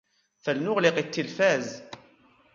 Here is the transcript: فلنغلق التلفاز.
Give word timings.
فلنغلق 0.39 0.97
التلفاز. 0.97 1.83